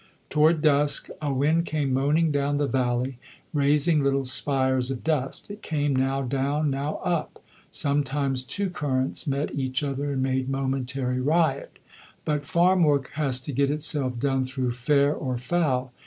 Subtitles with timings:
[0.31, 3.19] Toward dusk a wind came moaning down the valley,
[3.53, 5.51] raising little spires of dust.
[5.51, 7.39] It came now down, now up.
[7.69, 11.77] Sometimes two currents met each other and made momentary riot.
[12.25, 15.93] But farm work has to get itself done through fair or foul.